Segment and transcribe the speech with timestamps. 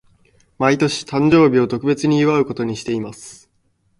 [0.57, 3.51] 毎年、誕生日を特別に祝うことにしています。